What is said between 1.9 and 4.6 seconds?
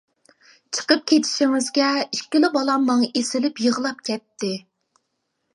ئىككىلا بالام ماڭا ئېسىلىپ يىغلاپ كەتتى.